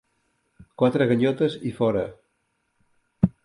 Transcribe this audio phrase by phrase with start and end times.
[0.83, 2.07] Quatre ganyotes i fora.